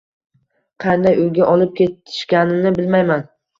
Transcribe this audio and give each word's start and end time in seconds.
Qanday 0.85 1.19
uyga 1.25 1.51
olib 1.53 1.77
ketishganini 1.83 2.75
bilmayman 2.81 3.27